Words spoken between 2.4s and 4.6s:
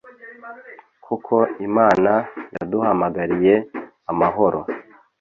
yaduhamagariye amahoro